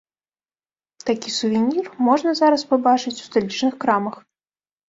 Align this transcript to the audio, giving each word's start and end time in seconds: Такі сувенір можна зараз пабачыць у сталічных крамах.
Такі 1.09 1.29
сувенір 1.39 1.91
можна 2.09 2.31
зараз 2.41 2.65
пабачыць 2.73 3.17
у 3.17 3.21
сталічных 3.29 3.73
крамах. 3.85 4.15